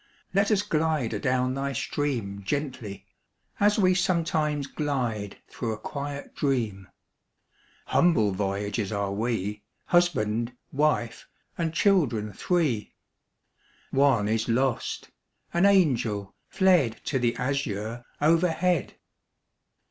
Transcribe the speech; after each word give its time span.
Let 0.33 0.49
us 0.49 0.63
glide 0.63 1.13
adown 1.13 1.53
thy 1.53 1.73
stream 1.73 2.41
Gently 2.43 3.05
as 3.59 3.77
we 3.77 3.93
sometimes 3.93 4.65
glide 4.65 5.37
Through 5.47 5.73
a 5.73 5.77
quiet 5.77 6.33
dream! 6.33 6.87
Humble 7.85 8.31
voyagers 8.31 8.91
are 8.91 9.11
we, 9.11 9.61
Husband, 9.85 10.53
wife, 10.71 11.27
and 11.55 11.71
children 11.71 12.33
three 12.33 12.95
(One 13.91 14.27
is 14.27 14.49
lost 14.49 15.11
an 15.53 15.67
angel, 15.67 16.33
fled 16.49 16.97
To 17.05 17.19
the 17.19 17.35
azure 17.35 18.03
overhead!) 18.19 18.95